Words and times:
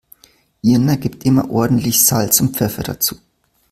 Irina 0.63 0.95
gibt 0.95 1.25
immer 1.25 1.51
ordentlich 1.51 2.03
Salz 2.03 2.41
und 2.41 2.55
Pfeffer 2.57 2.81
dazu. 2.81 3.17